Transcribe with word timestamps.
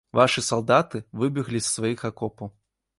Вашы 0.19 0.41
салдаты 0.47 1.03
выбеглі 1.25 1.59
з 1.65 1.77
сваіх 1.77 1.99
акопаў. 2.15 2.47